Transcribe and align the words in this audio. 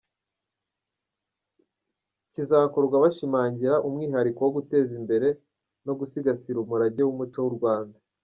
Kizakorwa 2.33 2.95
bashimangira 3.03 3.73
umwihariko 3.87 4.39
wo 4.43 4.51
guteza 4.57 4.91
imbere 5.01 5.27
no 5.85 5.93
gusigasira 5.99 6.57
umurage 6.61 7.01
w’umuco 7.05 7.39
w’u 7.45 7.55
Rwanda. 7.59 7.97